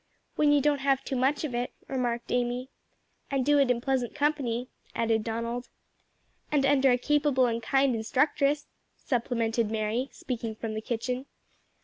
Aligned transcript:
"When 0.35 0.51
you 0.51 0.61
don't 0.61 0.79
have 0.79 1.03
too 1.03 1.15
much 1.15 1.43
of 1.43 1.53
it," 1.53 1.73
remarked 1.87 2.31
Amy. 2.31 2.71
"And 3.29 3.45
do 3.45 3.59
it 3.59 3.69
in 3.69 3.79
pleasant 3.81 4.15
company," 4.15 4.67
added 4.95 5.23
Donald. 5.23 5.69
"And 6.51 6.65
under 6.65 6.89
a 6.89 6.97
capable 6.97 7.45
and 7.45 7.61
kind 7.61 7.93
instructress," 7.95 8.65
supplemented 8.97 9.69
Mary, 9.69 10.09
speaking 10.11 10.55
from 10.55 10.73
the 10.73 10.81
kitchen. 10.81 11.27